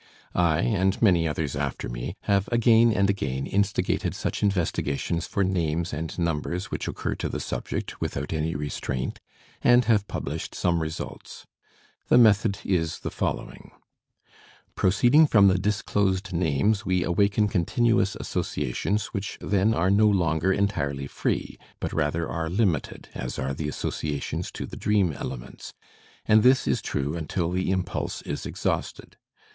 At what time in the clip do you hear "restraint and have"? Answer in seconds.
8.55-10.07